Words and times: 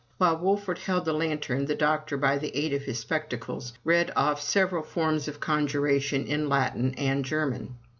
While 0.17 0.39
Wolfert 0.39 0.79
held 0.79 1.05
the 1.05 1.13
lantern, 1.13 1.65
the 1.67 1.75
doctor, 1.75 2.17
by 2.17 2.39
the 2.39 2.49
aid 2.57 2.73
of 2.73 2.81
his 2.81 2.97
spectacles, 2.97 3.73
read 3.83 4.11
off 4.15 4.41
several 4.41 4.81
forms 4.81 5.27
of 5.27 5.39
conjuration 5.39 6.25
in 6.25 6.49
Latin 6.49 6.95
and 6.97 7.23
German. 7.23 7.75